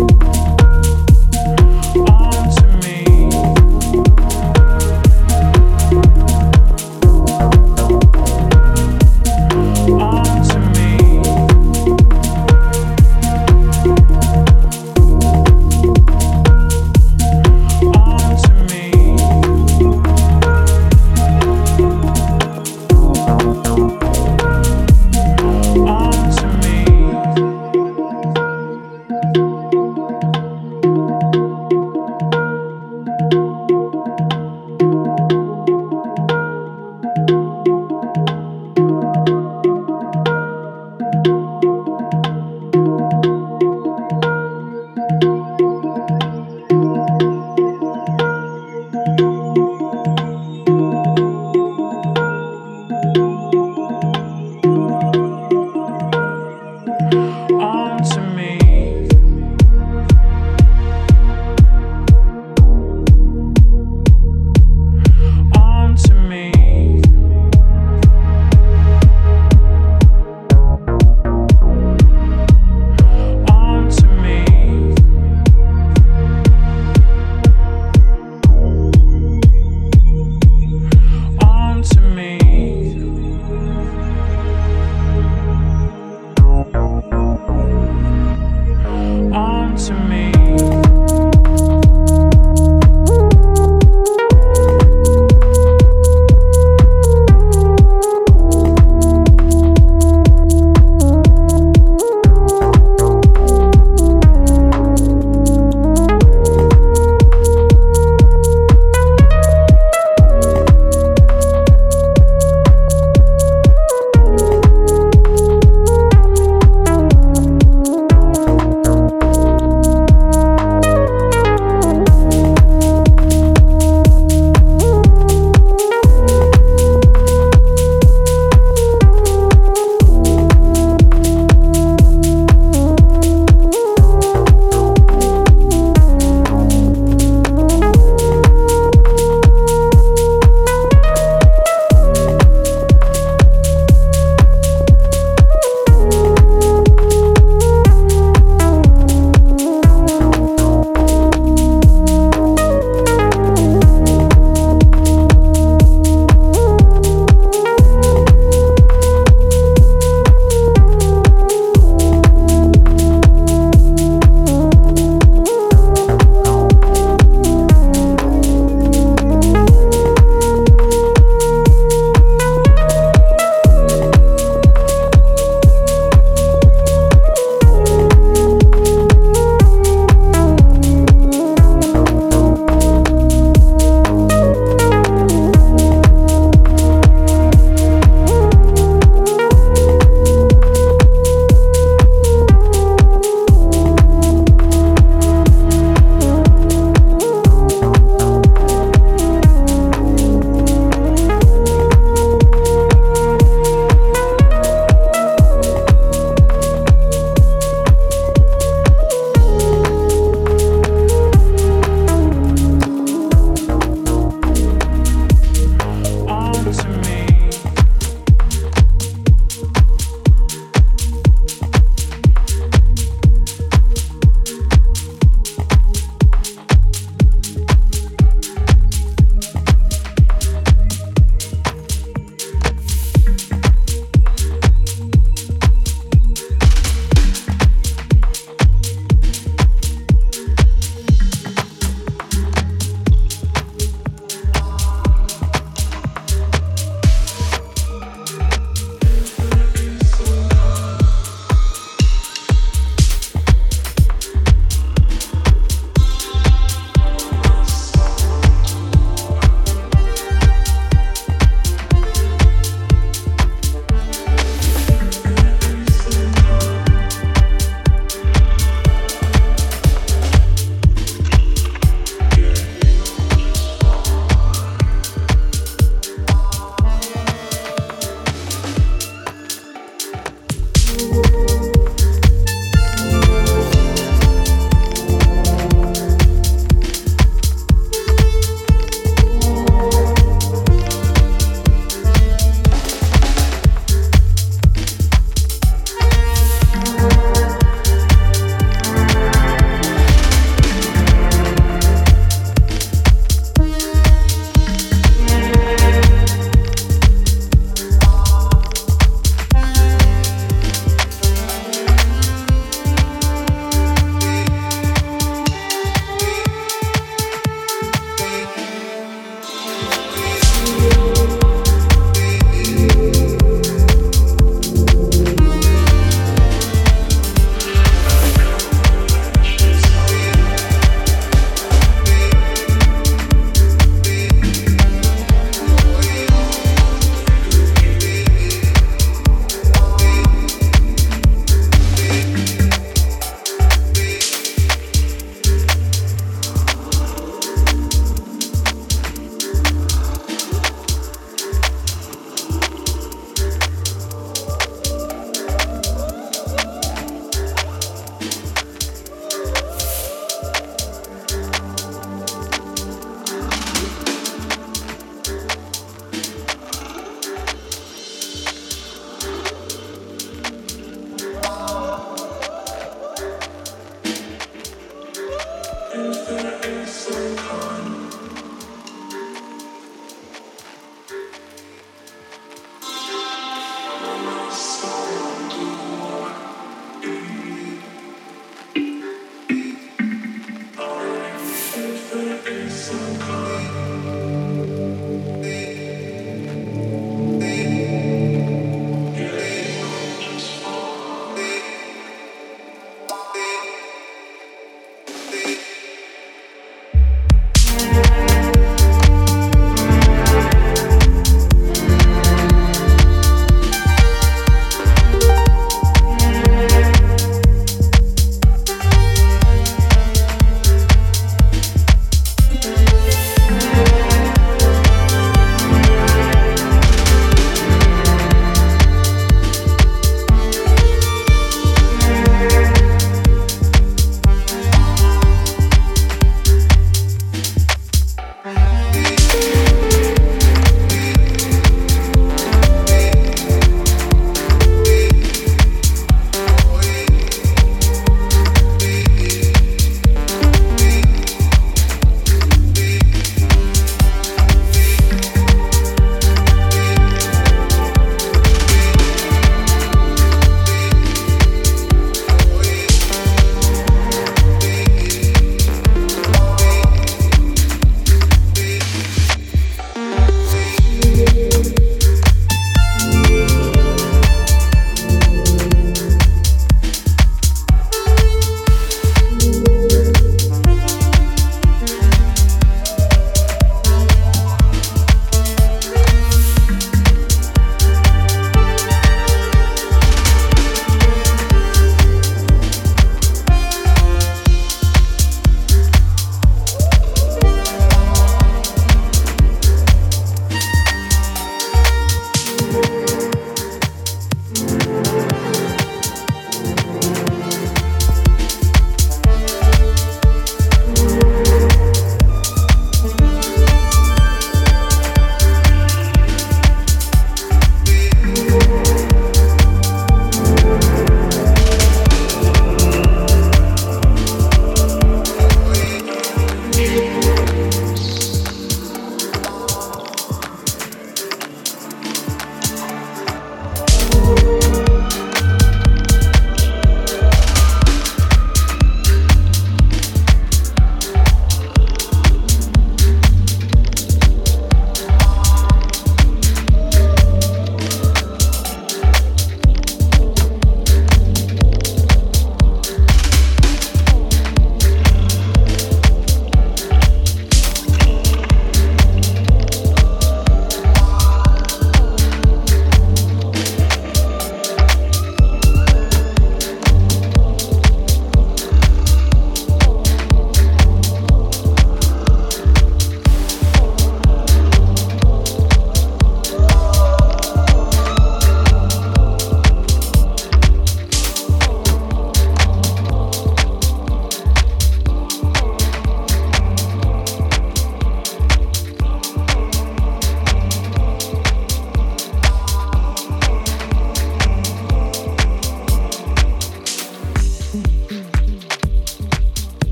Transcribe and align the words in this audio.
you 0.00 0.29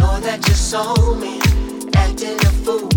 know 0.00 0.18
that 0.20 0.40
you 0.48 0.54
saw 0.54 0.94
me 1.14 1.38
acting 1.94 2.38
a 2.48 2.52
fool, 2.64 2.88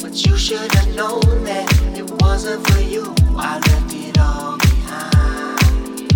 but 0.00 0.14
you 0.26 0.36
should 0.36 0.70
have 0.74 0.94
known 0.94 1.44
that 1.44 1.66
it 1.96 2.08
wasn't 2.22 2.60
for 2.68 2.80
you. 2.80 3.14
I 3.36 3.58
left 3.68 3.94
it 3.94 4.18
all 4.18 4.58
behind. 4.58 6.12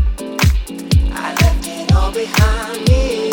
I 1.24 1.28
left 1.40 1.66
it 1.66 1.92
all 1.94 2.12
behind 2.12 2.88
me. 2.88 3.29